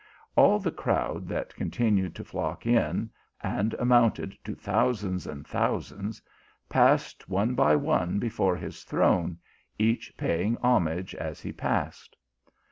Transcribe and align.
All 0.35 0.57
the 0.57 0.71
crowd 0.71 1.27
that 1.27 1.53
continued 1.53 2.15
to 2.15 2.23
flock 2.23 2.65
in, 2.65 3.11
and 3.39 3.75
amounted 3.75 4.35
to 4.45 4.55
thousands 4.55 5.27
and 5.27 5.45
thousands, 5.45 6.23
passed 6.67 7.29
one 7.29 7.53
by 7.53 7.75
one 7.75 8.17
before 8.17 8.55
his 8.55 8.83
throne, 8.83 9.37
each 9.77 10.11
paying 10.17 10.57
homage 10.63 11.13
as 11.13 11.39
he 11.41 11.51
passed. 11.53 12.17